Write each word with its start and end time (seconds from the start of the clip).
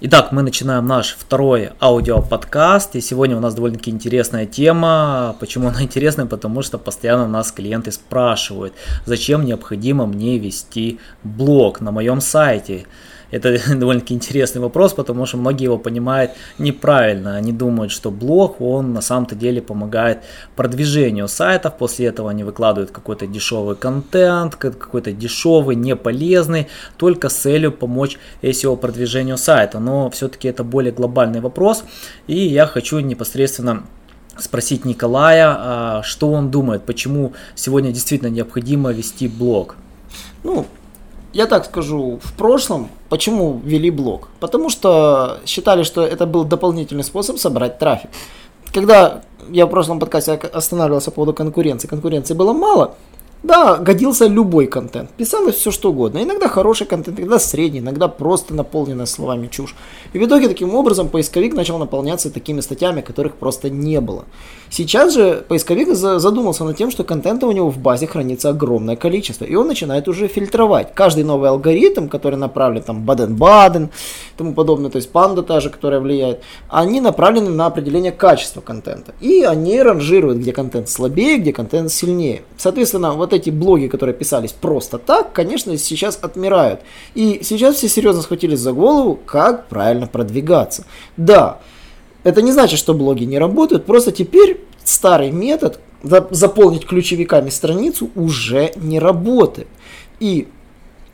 Итак, 0.00 0.30
мы 0.30 0.42
начинаем 0.42 0.86
наш 0.86 1.16
второй 1.18 1.70
аудиоподкаст, 1.80 2.94
и 2.94 3.00
сегодня 3.00 3.36
у 3.36 3.40
нас 3.40 3.56
довольно-таки 3.56 3.90
интересная 3.90 4.46
тема. 4.46 5.34
Почему 5.40 5.66
она 5.66 5.82
интересная? 5.82 6.26
Потому 6.26 6.62
что 6.62 6.78
постоянно 6.78 7.26
нас 7.26 7.50
клиенты 7.50 7.90
спрашивают, 7.90 8.74
зачем 9.06 9.44
необходимо 9.44 10.06
мне 10.06 10.38
вести 10.38 11.00
блог 11.24 11.80
на 11.80 11.90
моем 11.90 12.20
сайте. 12.20 12.86
Это 13.30 13.58
довольно-таки 13.76 14.14
интересный 14.14 14.60
вопрос, 14.60 14.94
потому 14.94 15.26
что 15.26 15.36
многие 15.36 15.64
его 15.64 15.78
понимают 15.78 16.32
неправильно. 16.58 17.36
Они 17.36 17.52
думают, 17.52 17.92
что 17.92 18.10
блог, 18.10 18.60
он 18.60 18.92
на 18.92 19.00
самом-то 19.00 19.34
деле 19.34 19.60
помогает 19.60 20.20
продвижению 20.56 21.28
сайтов. 21.28 21.76
После 21.76 22.06
этого 22.06 22.30
они 22.30 22.44
выкладывают 22.44 22.90
какой-то 22.90 23.26
дешевый 23.26 23.76
контент, 23.76 24.56
какой-то 24.56 25.12
дешевый, 25.12 25.76
неполезный, 25.76 26.68
только 26.96 27.28
с 27.28 27.34
целью 27.34 27.72
помочь 27.72 28.18
SEO 28.42 28.76
продвижению 28.76 29.36
сайта. 29.36 29.78
Но 29.78 30.10
все-таки 30.10 30.48
это 30.48 30.64
более 30.64 30.92
глобальный 30.92 31.40
вопрос. 31.40 31.84
И 32.26 32.38
я 32.38 32.66
хочу 32.66 33.00
непосредственно 33.00 33.84
спросить 34.38 34.84
Николая, 34.84 35.48
а, 35.48 36.02
что 36.04 36.30
он 36.30 36.50
думает, 36.50 36.84
почему 36.84 37.32
сегодня 37.54 37.92
действительно 37.92 38.28
необходимо 38.28 38.92
вести 38.92 39.28
блог. 39.28 39.76
Ну, 40.44 40.66
я 41.32 41.46
так 41.46 41.66
скажу, 41.66 42.18
в 42.22 42.32
прошлом, 42.34 42.88
почему 43.08 43.60
ввели 43.64 43.90
блог? 43.90 44.28
Потому 44.40 44.70
что 44.70 45.38
считали, 45.46 45.82
что 45.82 46.02
это 46.02 46.26
был 46.26 46.44
дополнительный 46.44 47.04
способ 47.04 47.38
собрать 47.38 47.78
трафик. 47.78 48.10
Когда 48.72 49.22
я 49.50 49.66
в 49.66 49.70
прошлом 49.70 49.98
подкасте 50.00 50.32
останавливался 50.32 51.10
по 51.10 51.16
поводу 51.16 51.34
конкуренции, 51.34 51.88
конкуренции 51.88 52.34
было 52.34 52.52
мало, 52.52 52.94
да, 53.42 53.76
годился 53.76 54.26
любой 54.26 54.66
контент. 54.66 55.10
Писалось 55.10 55.54
все 55.54 55.70
что 55.70 55.90
угодно. 55.90 56.22
Иногда 56.22 56.48
хороший 56.48 56.86
контент, 56.86 57.20
иногда 57.20 57.38
средний, 57.38 57.78
иногда 57.78 58.08
просто 58.08 58.52
наполненный 58.52 59.06
словами 59.06 59.46
чушь. 59.46 59.76
И 60.12 60.18
в 60.18 60.26
итоге 60.26 60.48
таким 60.48 60.74
образом 60.74 61.08
поисковик 61.08 61.54
начал 61.54 61.78
наполняться 61.78 62.30
такими 62.30 62.60
статьями, 62.60 63.00
которых 63.00 63.34
просто 63.34 63.70
не 63.70 64.00
было. 64.00 64.24
Сейчас 64.70 65.14
же 65.14 65.44
поисковик 65.48 65.94
задумался 65.94 66.64
над 66.64 66.76
тем, 66.76 66.90
что 66.90 67.04
контента 67.04 67.46
у 67.46 67.52
него 67.52 67.70
в 67.70 67.78
базе 67.78 68.06
хранится 68.06 68.50
огромное 68.50 68.96
количество. 68.96 69.44
И 69.44 69.54
он 69.54 69.66
начинает 69.66 70.08
уже 70.08 70.28
фильтровать. 70.28 70.94
Каждый 70.94 71.24
новый 71.24 71.50
алгоритм, 71.50 72.08
который 72.08 72.36
направлен 72.36 72.82
там 72.82 73.04
Баден-Баден 73.04 73.90
тому 74.36 74.54
подобное, 74.54 74.90
то 74.90 74.96
есть 74.96 75.10
панда 75.10 75.42
та 75.42 75.60
же, 75.60 75.70
которая 75.70 76.00
влияет, 76.00 76.42
они 76.68 77.00
направлены 77.00 77.50
на 77.50 77.66
определение 77.66 78.12
качества 78.12 78.60
контента. 78.60 79.14
И 79.20 79.42
они 79.42 79.82
ранжируют, 79.82 80.38
где 80.38 80.52
контент 80.52 80.88
слабее, 80.88 81.38
где 81.38 81.52
контент 81.52 81.90
сильнее. 81.90 82.42
Соответственно, 82.56 83.12
вот 83.12 83.32
эти 83.32 83.50
блоги, 83.50 83.88
которые 83.88 84.14
писались 84.14 84.52
просто 84.52 84.98
так, 84.98 85.32
конечно, 85.32 85.76
сейчас 85.76 86.18
отмирают. 86.20 86.80
И 87.14 87.40
сейчас 87.42 87.76
все 87.76 87.88
серьезно 87.88 88.22
схватились 88.22 88.60
за 88.60 88.72
голову, 88.72 89.18
как 89.26 89.66
правильно 89.68 90.06
продвигаться. 90.06 90.84
Да, 91.16 91.58
это 92.24 92.42
не 92.42 92.52
значит, 92.52 92.78
что 92.78 92.94
блоги 92.94 93.24
не 93.24 93.38
работают, 93.38 93.86
просто 93.86 94.12
теперь 94.12 94.60
старый 94.84 95.30
метод 95.30 95.80
заполнить 96.02 96.86
ключевиками 96.86 97.50
страницу 97.50 98.10
уже 98.14 98.72
не 98.76 98.98
работает. 98.98 99.68
И 100.20 100.48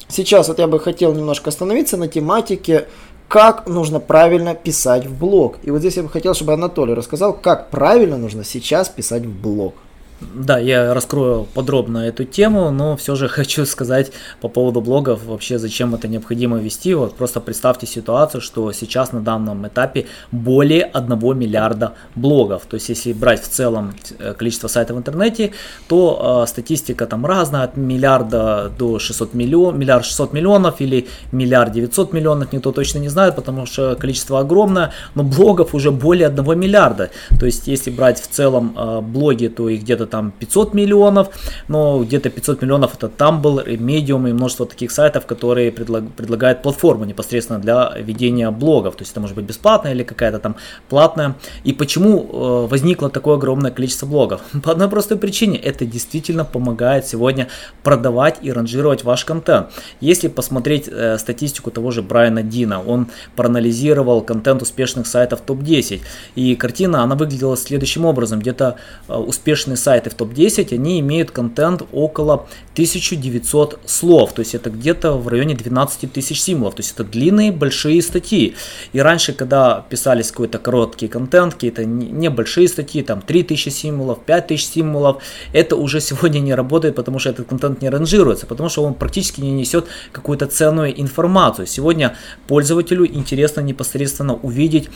сейчас 0.09 0.49
вот 0.49 0.59
я 0.59 0.67
бы 0.67 0.79
хотел 0.79 1.15
немножко 1.15 1.51
остановиться 1.51 1.97
на 1.97 2.09
тематике, 2.09 2.87
как 3.29 3.67
нужно 3.67 4.01
правильно 4.01 4.55
писать 4.55 5.07
в 5.07 5.19
блог. 5.19 5.57
И 5.63 5.70
вот 5.70 5.81
здесь 5.81 5.97
я 5.97 6.03
бы 6.03 6.09
хотел, 6.09 6.35
чтобы 6.35 6.53
Анатолий 6.53 6.95
рассказал, 6.95 7.33
как 7.33 7.70
правильно 7.70 8.17
нужно 8.17 8.45
сейчас 8.45 8.89
писать 8.89 9.25
в 9.25 9.43
блог. 9.43 9.75
Да, 10.20 10.58
я 10.58 10.95
раскрою 10.95 11.47
подробно 11.55 11.98
эту 11.98 12.25
тему, 12.25 12.70
но 12.70 12.97
все 12.97 13.14
же 13.14 13.29
хочу 13.36 13.67
сказать 13.67 14.13
по 14.41 14.48
поводу 14.48 14.80
блогов, 14.80 15.25
вообще 15.25 15.58
зачем 15.58 15.95
это 15.95 16.08
необходимо 16.08 16.58
вести. 16.58 16.95
Вот 16.95 17.14
просто 17.17 17.41
представьте 17.41 17.86
ситуацию, 17.86 18.41
что 18.41 18.73
сейчас 18.73 19.13
на 19.13 19.20
данном 19.20 19.67
этапе 19.67 20.07
более 20.33 20.85
1 20.85 21.39
миллиарда 21.39 21.95
блогов. 22.14 22.63
То 22.69 22.75
есть 22.75 22.89
если 22.89 23.13
брать 23.13 23.42
в 23.42 23.48
целом 23.48 23.95
э, 24.19 24.35
количество 24.35 24.69
сайтов 24.69 24.97
в 24.97 24.98
интернете, 25.01 25.52
то 25.89 26.42
э, 26.45 26.48
статистика 26.48 27.07
там 27.07 27.27
разная, 27.27 27.64
от 27.64 27.77
миллиарда 27.77 28.73
до 28.79 28.98
600 28.98 29.35
миллионов, 29.35 29.79
миллиард 29.79 30.05
600 30.05 30.33
миллионов 30.33 30.81
или 30.81 31.08
миллиард 31.33 31.73
900 31.73 32.13
миллионов, 32.13 32.52
никто 32.52 32.73
точно 32.73 32.98
не 32.98 33.08
знает, 33.08 33.36
потому 33.36 33.67
что 33.67 33.96
количество 33.96 34.41
огромное, 34.41 34.92
но 35.14 35.23
блогов 35.23 35.75
уже 35.75 35.91
более 35.91 36.29
1 36.29 36.58
миллиарда. 36.58 37.11
То 37.39 37.46
есть 37.46 37.67
если 37.67 37.91
брать 37.91 38.20
в 38.20 38.29
целом 38.29 38.75
э, 38.77 39.01
блоги, 39.01 39.48
то 39.48 39.69
их 39.69 39.83
где-то 39.83 40.04
там 40.07 40.33
500 40.39 40.75
миллионов, 40.75 41.29
но 41.69 42.03
где-то 42.03 42.31
500 42.31 42.63
миллионов 42.63 42.95
это 42.95 43.09
там 43.09 43.42
был 43.42 43.61
Medium 43.61 44.29
и 44.29 44.33
множество 44.33 44.67
таких 44.67 44.91
сайтов, 44.91 45.27
которые 45.27 45.73
предлаг, 45.73 46.05
предлагают 46.13 46.63
платформу 46.63 47.05
непосредственно 47.05 47.59
для 47.59 47.92
ведения 47.98 48.51
блогов. 48.51 48.97
То 48.97 49.03
есть 49.03 49.13
это 49.13 49.20
может 49.20 49.37
быть 49.37 49.45
бесплатная 49.45 49.93
или 49.93 50.03
какая-то 50.03 50.39
там 50.39 50.57
платная. 50.89 51.35
И 51.64 51.73
почему 51.73 52.20
э, 52.20 52.67
возникло 52.69 53.11
такое 53.11 53.37
огромное 53.37 53.70
количество 53.70 54.07
блогов? 54.07 54.41
По 54.63 54.73
одной 54.73 54.89
простой 54.89 55.19
причине. 55.19 55.59
Это 55.59 55.87
действительно 55.87 56.45
помогает 56.45 57.07
сегодня 57.07 57.48
продавать 57.83 58.39
и 58.43 58.53
ранжировать 58.53 59.05
ваш 59.05 59.25
контент. 59.25 59.69
Если 60.01 60.29
посмотреть 60.29 60.89
э, 60.89 61.19
статистику 61.19 61.70
того 61.70 61.91
же 61.91 62.03
Брайана 62.03 62.43
Дина, 62.43 62.83
он 62.83 63.09
проанализировал 63.37 64.23
контент 64.23 64.63
успешных 64.63 65.07
сайтов 65.07 65.41
топ-10. 65.41 66.01
И 66.35 66.57
картина, 66.57 67.03
она 67.03 67.14
выглядела 67.14 67.57
следующим 67.57 68.05
образом. 68.05 68.41
Где-то 68.41 68.77
э, 69.09 69.14
успешные 69.14 69.77
сайты 69.95 70.11
в 70.11 70.15
топ-10, 70.15 70.75
они 70.75 71.01
имеют 71.01 71.31
контент 71.31 71.83
около 71.93 72.47
1900 72.73 73.79
слов, 73.87 74.33
то 74.33 74.41
есть 74.41 74.55
это 74.55 74.71
где-то 74.71 75.13
в 75.13 75.29
районе 75.29 75.55
12 75.55 76.13
тысяч 76.13 76.41
символов, 76.41 76.75
то 76.75 76.81
есть 76.81 76.95
это 76.95 77.05
длинные 77.05 77.53
большие 77.53 78.03
статьи. 78.03 78.55
И 78.93 79.01
раньше, 79.01 79.33
когда 79.33 79.85
писались 79.89 80.31
какой-то 80.31 80.59
короткий 80.59 81.09
контент, 81.09 81.55
какие-то 81.55 81.85
небольшие 81.85 82.67
статьи, 82.69 83.03
там 83.03 83.23
3000 83.23 83.69
символов, 83.69 84.19
5000 84.27 84.67
символов, 84.67 85.23
это 85.53 85.77
уже 85.77 86.01
сегодня 86.01 86.41
не 86.41 86.55
работает, 86.55 86.97
потому 86.97 87.19
что 87.21 87.31
этот 87.31 87.47
контент 87.47 87.83
не 87.83 87.91
ранжируется, 87.91 88.47
потому 88.47 88.69
что 88.69 88.83
он 88.83 88.95
практически 88.95 89.41
не 89.41 89.53
несет 89.53 89.87
какую-то 90.13 90.47
ценную 90.47 91.01
информацию. 91.01 91.67
Сегодня 91.67 92.17
пользователю 92.49 93.07
интересно 93.07 93.61
непосредственно 93.61 94.35
увидеть 94.35 94.91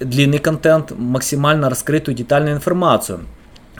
длинный 0.00 0.38
контент, 0.38 0.92
максимально 0.98 1.70
раскрытую 1.70 2.14
детальную 2.14 2.56
информацию. 2.56 3.20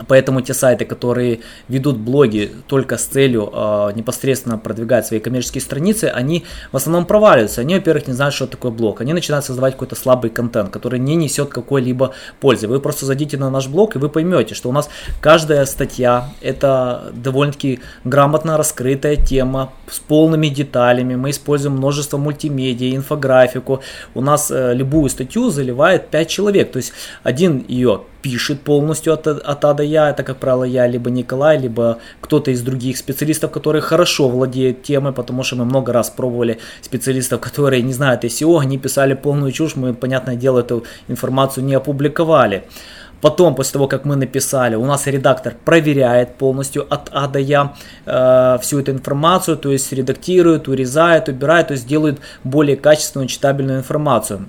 Поэтому 0.08 0.40
те 0.40 0.54
сайты, 0.54 0.84
которые 0.84 1.40
ведут 1.68 1.98
блоги 1.98 2.50
только 2.66 2.98
с 2.98 3.04
целью 3.04 3.48
э, 3.52 3.92
непосредственно 3.94 4.58
продвигать 4.58 5.06
свои 5.06 5.20
коммерческие 5.20 5.62
страницы, 5.62 6.06
они 6.06 6.44
в 6.72 6.76
основном 6.76 7.06
проваливаются. 7.06 7.60
Они, 7.60 7.74
во-первых, 7.74 8.08
не 8.08 8.12
знают, 8.12 8.34
что 8.34 8.46
такое 8.46 8.72
блог. 8.72 9.00
Они 9.00 9.12
начинают 9.12 9.44
создавать 9.44 9.74
какой-то 9.74 9.94
слабый 9.94 10.30
контент, 10.30 10.70
который 10.70 10.98
не 10.98 11.14
несет 11.14 11.50
какой-либо 11.50 12.12
пользы. 12.40 12.66
Вы 12.66 12.80
просто 12.80 13.06
зайдите 13.06 13.36
на 13.36 13.50
наш 13.50 13.68
блог, 13.68 13.94
и 13.94 13.98
вы 13.98 14.08
поймете, 14.08 14.54
что 14.54 14.68
у 14.68 14.72
нас 14.72 14.88
каждая 15.20 15.64
статья 15.64 16.30
это 16.40 17.12
довольно-таки 17.14 17.80
грамотно 18.02 18.56
раскрытая 18.56 19.16
тема 19.16 19.72
с 19.88 20.00
полными 20.00 20.48
деталями. 20.48 21.14
Мы 21.14 21.30
используем 21.30 21.76
множество 21.76 22.18
мультимедиа, 22.18 22.96
инфографику. 22.96 23.80
У 24.14 24.20
нас 24.20 24.50
э, 24.50 24.74
любую 24.74 25.08
статью 25.08 25.50
заливает 25.50 26.08
5 26.08 26.28
человек. 26.28 26.72
То 26.72 26.78
есть 26.78 26.92
один 27.22 27.64
ее 27.68 28.02
пишет 28.24 28.62
полностью 28.62 29.12
от, 29.12 29.26
от 29.26 29.64
А 29.64 29.74
до 29.74 29.82
Я. 29.82 30.08
Это, 30.08 30.22
как 30.22 30.38
правило, 30.38 30.64
я, 30.64 30.86
либо 30.86 31.10
Николай, 31.10 31.58
либо 31.58 31.98
кто-то 32.22 32.50
из 32.50 32.62
других 32.62 32.96
специалистов, 32.96 33.50
которые 33.50 33.82
хорошо 33.82 34.28
владеют 34.28 34.82
темой, 34.82 35.12
потому 35.12 35.42
что 35.42 35.56
мы 35.56 35.66
много 35.66 35.92
раз 35.92 36.08
пробовали 36.08 36.58
специалистов, 36.80 37.40
которые 37.42 37.82
не 37.82 37.92
знают 37.92 38.24
SEO, 38.24 38.60
они 38.60 38.78
писали 38.78 39.12
полную 39.14 39.52
чушь, 39.52 39.76
мы, 39.76 39.92
понятное 39.92 40.36
дело, 40.36 40.60
эту 40.60 40.84
информацию 41.08 41.66
не 41.66 41.74
опубликовали. 41.74 42.62
Потом, 43.20 43.54
после 43.54 43.72
того, 43.72 43.88
как 43.88 44.06
мы 44.06 44.16
написали, 44.16 44.74
у 44.74 44.86
нас 44.86 45.06
редактор 45.06 45.54
проверяет 45.64 46.38
полностью 46.38 46.86
от 46.94 47.10
А 47.12 47.28
до 47.28 47.38
Я 47.38 47.74
э, 48.06 48.58
всю 48.62 48.80
эту 48.80 48.92
информацию, 48.92 49.58
то 49.58 49.70
есть 49.70 49.92
редактирует, 49.92 50.68
урезает, 50.68 51.28
убирает, 51.28 51.68
то 51.68 51.74
есть 51.74 51.86
делает 51.86 52.20
более 52.42 52.76
качественную 52.76 53.28
читабельную 53.28 53.78
информацию. 53.80 54.46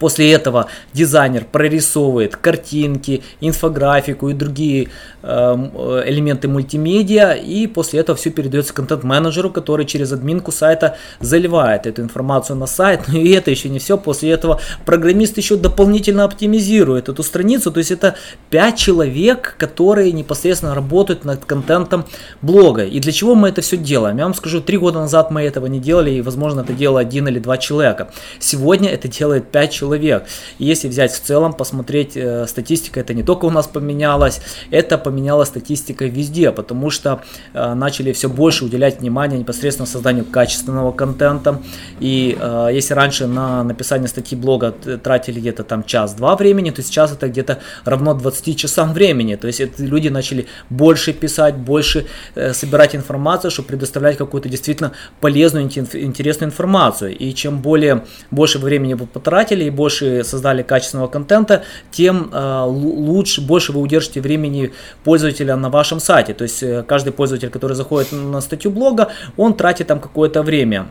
После 0.00 0.32
этого 0.32 0.66
дизайнер 0.92 1.44
прорисовывает 1.44 2.34
картинки, 2.34 3.22
инфографику 3.40 4.28
и 4.30 4.34
другие 4.34 4.88
эм, 5.22 5.70
э, 5.72 6.02
элементы 6.06 6.48
мультимедиа, 6.48 7.34
и 7.34 7.68
после 7.68 8.00
этого 8.00 8.18
все 8.18 8.30
передается 8.30 8.74
контент-менеджеру, 8.74 9.50
который 9.50 9.86
через 9.86 10.10
админку 10.10 10.50
сайта 10.50 10.96
заливает 11.20 11.86
эту 11.86 12.02
информацию 12.02 12.56
на 12.56 12.66
сайт. 12.66 13.02
Но 13.08 13.16
и 13.16 13.30
это 13.30 13.52
еще 13.52 13.68
не 13.68 13.78
все. 13.78 13.96
После 13.96 14.32
этого 14.32 14.60
программист 14.84 15.36
еще 15.36 15.54
дополнительно 15.54 16.24
оптимизирует 16.24 17.08
эту 17.08 17.22
страницу. 17.22 17.70
То 17.70 17.78
есть 17.78 17.92
это 17.92 18.16
5 18.50 18.76
человек, 18.76 19.54
которые 19.56 20.10
непосредственно 20.10 20.74
работают 20.74 21.24
над 21.24 21.44
контентом 21.44 22.06
блога. 22.42 22.84
И 22.84 22.98
для 22.98 23.12
чего 23.12 23.36
мы 23.36 23.50
это 23.50 23.60
все 23.60 23.76
делаем? 23.76 24.16
Я 24.18 24.24
вам 24.24 24.34
скажу, 24.34 24.60
три 24.60 24.78
года 24.78 24.98
назад 24.98 25.30
мы 25.30 25.42
этого 25.42 25.66
не 25.66 25.78
делали, 25.78 26.10
и 26.10 26.22
возможно 26.22 26.62
это 26.62 26.72
делало 26.72 26.98
один 26.98 27.28
или 27.28 27.38
два 27.38 27.56
человека. 27.56 28.10
Сегодня 28.40 28.90
это 28.90 29.06
делает 29.06 29.48
5 29.52 29.75
человек. 29.76 30.24
И 30.58 30.64
если 30.64 30.88
взять 30.88 31.12
в 31.12 31.20
целом, 31.20 31.52
посмотреть 31.52 32.16
э, 32.16 32.46
статистика, 32.46 33.00
это 33.00 33.14
не 33.14 33.22
только 33.22 33.46
у 33.46 33.50
нас 33.50 33.66
поменялось, 33.66 34.40
это 34.70 34.98
поменялась 34.98 35.48
статистика 35.48 36.04
везде, 36.06 36.50
потому 36.52 36.90
что 36.90 37.20
э, 37.54 37.74
начали 37.74 38.12
все 38.12 38.28
больше 38.28 38.64
уделять 38.64 39.00
внимание 39.00 39.38
непосредственно 39.38 39.86
созданию 39.86 40.24
качественного 40.24 40.92
контента. 40.92 41.60
И 42.00 42.36
э, 42.40 42.68
если 42.72 42.94
раньше 42.94 43.26
на 43.26 43.64
написание 43.64 44.08
статьи 44.08 44.38
блога 44.38 44.72
тратили 44.72 45.40
где-то 45.40 45.64
там 45.64 45.84
час-два 45.84 46.36
времени, 46.36 46.70
то 46.70 46.82
сейчас 46.82 47.12
это 47.12 47.28
где-то 47.28 47.58
равно 47.84 48.14
20 48.14 48.56
часам 48.56 48.92
времени. 48.92 49.36
То 49.36 49.46
есть 49.46 49.60
это 49.60 49.82
люди 49.82 50.08
начали 50.08 50.46
больше 50.70 51.12
писать, 51.12 51.56
больше 51.56 52.06
э, 52.34 52.52
собирать 52.52 52.94
информацию, 52.94 53.50
чтобы 53.50 53.68
предоставлять 53.68 54.16
какую-то 54.16 54.48
действительно 54.48 54.92
полезную, 55.20 55.64
интересную 55.66 56.50
информацию. 56.50 57.16
И 57.16 57.34
чем 57.34 57.60
более 57.60 58.04
больше 58.30 58.58
времени 58.58 58.94
вы 58.94 59.06
потратили, 59.06 59.65
и 59.66 59.70
больше 59.70 60.24
создали 60.24 60.62
качественного 60.62 61.08
контента, 61.08 61.62
тем 61.90 62.30
э, 62.32 62.62
лучше, 62.66 63.40
больше 63.40 63.72
вы 63.72 63.80
удержите 63.80 64.20
времени 64.20 64.72
пользователя 65.04 65.56
на 65.56 65.70
вашем 65.70 66.00
сайте. 66.00 66.34
То 66.34 66.44
есть 66.44 66.62
э, 66.62 66.84
каждый 66.86 67.12
пользователь, 67.12 67.50
который 67.50 67.74
заходит 67.74 68.12
на 68.12 68.40
статью 68.40 68.70
блога, 68.70 69.08
он 69.36 69.54
тратит 69.54 69.86
там 69.86 70.00
какое-то 70.00 70.42
время. 70.42 70.86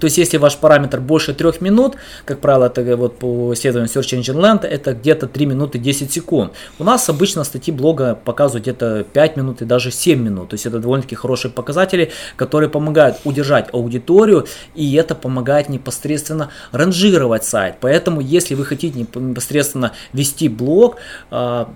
То 0.00 0.06
есть, 0.06 0.18
если 0.18 0.38
ваш 0.38 0.56
параметр 0.56 1.00
больше 1.00 1.34
3 1.34 1.52
минут, 1.60 1.96
как 2.24 2.40
правило, 2.40 2.66
это 2.66 2.96
вот 2.96 3.18
по 3.18 3.52
исследованию 3.54 3.88
Search 3.88 4.18
Engine 4.18 4.36
Land, 4.36 4.66
это 4.66 4.92
где-то 4.92 5.28
3 5.28 5.46
минуты 5.46 5.78
10 5.78 6.12
секунд. 6.12 6.52
У 6.78 6.84
нас 6.84 7.08
обычно 7.08 7.44
статьи 7.44 7.72
блога 7.72 8.14
показывают 8.14 8.64
где-то 8.64 9.04
5 9.12 9.36
минут 9.36 9.62
и 9.62 9.64
даже 9.64 9.90
7 9.90 10.20
минут. 10.20 10.48
То 10.48 10.54
есть, 10.54 10.66
это 10.66 10.78
довольно-таки 10.80 11.14
хорошие 11.14 11.50
показатели, 11.50 12.10
которые 12.36 12.68
помогают 12.68 13.18
удержать 13.24 13.68
аудиторию, 13.72 14.46
и 14.74 14.94
это 14.94 15.14
помогает 15.14 15.68
непосредственно 15.68 16.50
ранжировать 16.72 17.44
сайт. 17.44 17.76
Поэтому, 17.80 18.20
если 18.20 18.54
вы 18.54 18.64
хотите 18.64 18.98
непосредственно 18.98 19.92
вести 20.12 20.48
блог, 20.48 20.96
а, 21.30 21.68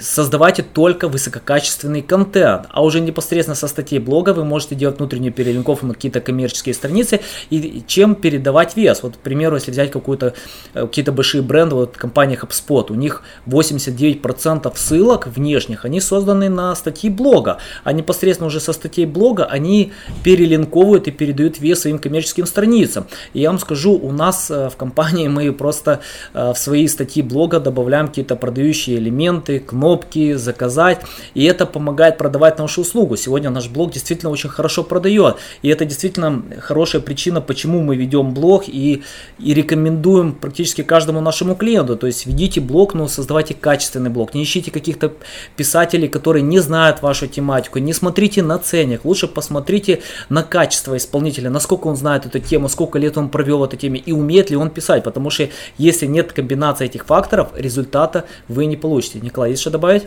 создавайте 0.00 0.62
только 0.62 1.08
высококачественный 1.08 2.02
контент. 2.02 2.66
А 2.70 2.82
уже 2.82 3.00
непосредственно 3.00 3.54
со 3.54 3.66
статьи 3.66 3.98
блога 3.98 4.34
вы 4.34 4.44
можете 4.44 4.74
делать 4.74 4.98
внутреннюю 4.98 5.32
перелинковку 5.32 5.86
на 5.86 5.94
какие-то 5.94 6.20
коммерческие 6.20 6.74
страницы 6.74 7.20
и 7.50 7.82
чем 7.86 8.14
передавать 8.14 8.76
вес. 8.76 9.02
Вот, 9.02 9.16
к 9.16 9.18
примеру, 9.18 9.56
если 9.56 9.70
взять 9.70 9.90
какую-то, 9.90 10.34
э, 10.74 10.86
какие-то 10.86 11.12
большие 11.12 11.42
бренды, 11.42 11.74
вот 11.74 11.96
компания 11.96 12.38
HubSpot, 12.40 12.90
у 12.90 12.94
них 12.94 13.22
89% 13.46 14.76
ссылок 14.76 15.26
внешних, 15.26 15.84
они 15.84 16.00
созданы 16.00 16.48
на 16.48 16.74
статьи 16.74 17.10
блога, 17.10 17.58
а 17.84 17.92
непосредственно 17.92 18.46
уже 18.46 18.60
со 18.60 18.72
статей 18.72 19.06
блога 19.06 19.44
они 19.44 19.92
перелинковывают 20.24 21.08
и 21.08 21.10
передают 21.10 21.60
вес 21.60 21.80
своим 21.80 21.98
коммерческим 21.98 22.46
страницам. 22.46 23.06
И 23.34 23.40
я 23.40 23.50
вам 23.50 23.58
скажу, 23.58 23.92
у 23.92 24.12
нас 24.12 24.50
э, 24.50 24.68
в 24.68 24.76
компании 24.76 25.28
мы 25.28 25.52
просто 25.52 26.00
э, 26.34 26.52
в 26.52 26.58
свои 26.58 26.88
статьи 26.88 27.22
блога 27.22 27.60
добавляем 27.60 28.08
какие-то 28.08 28.36
продающие 28.36 28.98
элементы, 28.98 29.58
кнопки, 29.60 30.34
заказать, 30.34 31.00
и 31.34 31.44
это 31.44 31.66
помогает 31.66 32.18
продавать 32.18 32.58
нашу 32.58 32.82
услугу. 32.82 33.16
Сегодня 33.16 33.50
наш 33.50 33.68
блог 33.68 33.92
действительно 33.92 34.30
очень 34.30 34.50
хорошо 34.50 34.82
продает, 34.82 35.36
и 35.62 35.68
это 35.68 35.84
действительно 35.84 36.42
хорошая 36.60 37.02
причина 37.02 37.35
причина, 37.40 37.40
почему 37.40 37.82
мы 37.82 37.96
ведем 37.96 38.34
блог 38.34 38.64
и, 38.68 39.02
и 39.38 39.54
рекомендуем 39.54 40.32
практически 40.32 40.82
каждому 40.82 41.20
нашему 41.20 41.54
клиенту. 41.54 41.96
То 41.96 42.06
есть 42.06 42.26
ведите 42.26 42.60
блог, 42.60 42.94
но 42.94 43.08
создавайте 43.08 43.54
качественный 43.54 44.10
блог. 44.10 44.34
Не 44.34 44.42
ищите 44.42 44.70
каких-то 44.70 45.12
писателей, 45.56 46.08
которые 46.08 46.42
не 46.42 46.60
знают 46.60 47.02
вашу 47.02 47.26
тематику. 47.26 47.78
Не 47.78 47.92
смотрите 47.92 48.42
на 48.42 48.58
ценник. 48.58 49.04
Лучше 49.04 49.26
посмотрите 49.26 50.00
на 50.30 50.42
качество 50.42 50.96
исполнителя, 50.96 51.50
насколько 51.50 51.88
он 51.88 51.96
знает 51.96 52.26
эту 52.26 52.38
тему, 52.38 52.68
сколько 52.68 52.98
лет 52.98 53.18
он 53.18 53.28
провел 53.28 53.64
этой 53.64 53.76
теме 53.78 53.98
и 53.98 54.12
умеет 54.12 54.50
ли 54.50 54.56
он 54.56 54.70
писать. 54.70 55.04
Потому 55.04 55.30
что 55.30 55.48
если 55.78 56.06
нет 56.06 56.32
комбинации 56.32 56.86
этих 56.86 57.04
факторов, 57.06 57.48
результата 57.56 58.24
вы 58.48 58.66
не 58.66 58.76
получите. 58.76 59.20
Николай, 59.20 59.50
есть 59.50 59.62
что 59.62 59.70
добавить? 59.70 60.04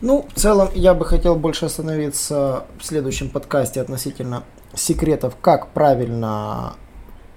Ну, 0.00 0.26
в 0.34 0.40
целом, 0.40 0.68
я 0.74 0.94
бы 0.94 1.04
хотел 1.04 1.36
больше 1.36 1.66
остановиться 1.66 2.64
в 2.78 2.84
следующем 2.84 3.28
подкасте 3.28 3.80
относительно 3.80 4.42
секретов, 4.76 5.36
как 5.40 5.68
правильно 5.68 6.76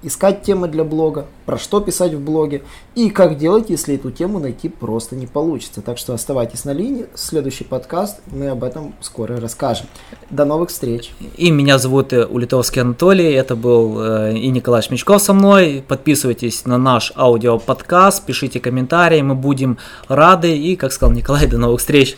искать 0.01 0.43
темы 0.43 0.67
для 0.67 0.83
блога, 0.83 1.25
про 1.45 1.57
что 1.57 1.81
писать 1.81 2.13
в 2.13 2.21
блоге 2.21 2.61
и 2.95 3.09
как 3.09 3.37
делать, 3.37 3.69
если 3.69 3.95
эту 3.95 4.11
тему 4.11 4.39
найти 4.39 4.69
просто 4.69 5.15
не 5.15 5.27
получится. 5.27 5.81
Так 5.81 5.97
что 5.97 6.13
оставайтесь 6.13 6.63
на 6.65 6.71
линии, 6.71 7.07
следующий 7.15 7.63
подкаст, 7.63 8.19
мы 8.27 8.47
об 8.47 8.63
этом 8.63 8.93
скоро 9.01 9.39
расскажем. 9.39 9.87
До 10.29 10.45
новых 10.45 10.69
встреч. 10.69 11.11
И 11.35 11.51
меня 11.51 11.77
зовут 11.77 12.13
э, 12.13 12.25
Улитовский 12.25 12.81
Анатолий, 12.81 13.31
это 13.31 13.55
был 13.55 13.99
э, 14.01 14.37
и 14.37 14.49
Николай 14.49 14.81
Шмичков 14.81 15.21
со 15.21 15.33
мной. 15.33 15.83
Подписывайтесь 15.85 16.65
на 16.65 16.77
наш 16.77 17.11
аудиоподкаст, 17.15 18.25
пишите 18.25 18.59
комментарии, 18.59 19.21
мы 19.21 19.35
будем 19.35 19.77
рады. 20.07 20.55
И, 20.57 20.75
как 20.75 20.93
сказал 20.93 21.13
Николай, 21.13 21.47
до 21.47 21.57
новых 21.57 21.79
встреч. 21.79 22.17